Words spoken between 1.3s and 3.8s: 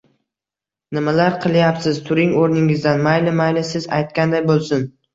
qilyapsiz! Turing oʻrningizdan! Mayli, mayli